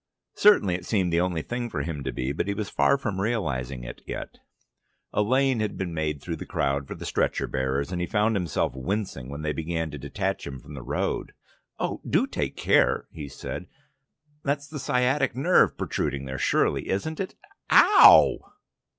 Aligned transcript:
Certainly 0.33 0.73
it 0.73 0.85
seemed 0.87 1.13
the 1.13 1.19
only 1.21 1.43
thing 1.43 1.69
for 1.69 1.83
him 1.83 2.03
to 2.05 2.11
be, 2.11 2.31
but 2.31 2.47
he 2.47 2.55
was 2.55 2.69
far 2.69 2.97
from 2.97 3.21
realising 3.21 3.83
it 3.83 4.01
yet. 4.07 4.39
A 5.13 5.21
lane 5.21 5.59
had 5.59 5.77
been 5.77 5.93
made 5.93 6.23
through 6.23 6.37
the 6.37 6.45
crowd 6.47 6.87
for 6.87 6.95
the 6.95 7.05
stretcher 7.05 7.45
bearers, 7.45 7.91
and 7.91 8.01
he 8.01 8.07
found 8.07 8.35
himself 8.35 8.73
wincing 8.75 9.29
when 9.29 9.43
they 9.43 9.53
began 9.53 9.91
to 9.91 9.99
detach 9.99 10.47
him 10.47 10.59
from 10.59 10.73
the 10.73 10.81
road. 10.81 11.33
"Oh, 11.77 12.01
do 12.03 12.25
take 12.25 12.55
care!" 12.55 13.05
he 13.11 13.27
said. 13.29 13.67
"That's 14.43 14.67
the 14.67 14.79
sciatic 14.79 15.35
nerve 15.35 15.77
protruding 15.77 16.25
there 16.25 16.39
surely, 16.39 16.89
isn't 16.89 17.19
it? 17.19 17.35
A 17.69 17.75
ow! 17.85 18.53